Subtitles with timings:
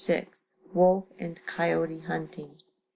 [0.73, 2.63] WOLF AND COYOTE HUNTING.